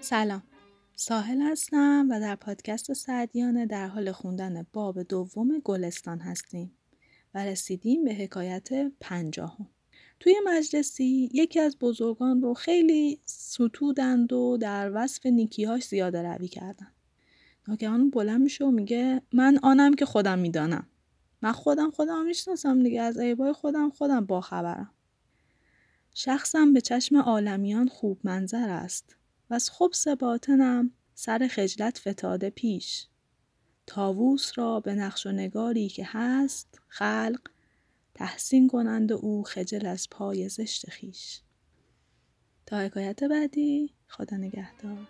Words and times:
سلام. 0.00 0.42
ساحل 0.94 1.40
هستم 1.40 2.08
و 2.10 2.20
در 2.20 2.36
پادکست 2.36 2.92
سعدیانه 2.92 3.66
در 3.66 3.86
حال 3.86 4.12
خوندن 4.12 4.66
باب 4.72 5.02
دوم 5.02 5.58
گلستان 5.64 6.18
هستیم 6.20 6.78
و 7.34 7.44
رسیدیم 7.44 8.04
به 8.04 8.14
حکایت 8.14 8.68
پنجاهم. 9.00 9.68
توی 10.20 10.34
مجلسی 10.44 11.30
یکی 11.32 11.60
از 11.60 11.76
بزرگان 11.78 12.42
رو 12.42 12.54
خیلی 12.54 13.20
ستودند 13.24 14.32
و 14.32 14.56
در 14.60 14.90
وصف 14.94 15.26
نیکیهاش 15.26 15.84
زیاده 15.84 16.22
روی 16.22 16.48
کردن. 16.48 16.92
ناگهان 17.68 18.10
بلند 18.10 18.40
میشه 18.40 18.64
و 18.64 18.70
میگه 18.70 19.22
من 19.32 19.58
آنم 19.62 19.94
که 19.94 20.06
خودم 20.06 20.38
می‌دانم. 20.38 20.86
من 21.42 21.52
خودم 21.52 21.90
خودم 21.90 22.26
می‌شناسم 22.26 22.82
دیگه 22.82 23.02
از 23.02 23.18
عیبای 23.18 23.52
خودم 23.52 23.90
خودم 23.90 24.26
باخبرم. 24.26 24.90
شخصم 26.14 26.72
به 26.72 26.80
چشم 26.80 27.16
عالمیان 27.16 27.88
خوب 27.88 28.18
منظر 28.24 28.68
است. 28.68 29.16
و 29.50 29.54
از 29.54 29.70
خبس 29.70 30.08
باطنم 30.08 30.90
سر 31.14 31.48
خجلت 31.50 31.98
فتاده 31.98 32.50
پیش. 32.50 33.06
تاووس 33.86 34.52
را 34.54 34.80
به 34.80 34.94
نقش 34.94 35.26
و 35.26 35.32
نگاری 35.32 35.88
که 35.88 36.04
هست 36.06 36.80
خلق 36.88 37.40
تحسین 38.18 38.68
کنند 38.68 39.12
او 39.12 39.42
خجل 39.42 39.86
از 39.86 40.06
پای 40.10 40.48
زشت 40.48 40.90
خیش. 40.90 41.40
تا 42.66 42.78
حکایت 42.78 43.24
بعدی 43.24 43.94
خدا 44.08 44.36
نگهدار. 44.36 45.08